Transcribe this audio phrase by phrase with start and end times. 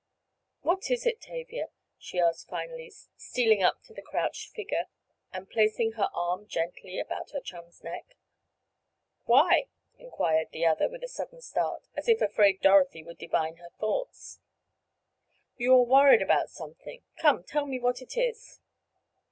[0.61, 1.67] "What is it, Tavia?"
[1.99, 4.85] she asked finally, stealing up to the crouched figure,
[5.31, 8.15] and placing her arm gently about her chum's neck.
[9.25, 9.67] "Why?"
[9.99, 14.39] inquired the other, with a sudden start, as if afraid Dorothy would divine her thoughts.
[15.57, 18.59] "You are worried about something—come tell me what it is!"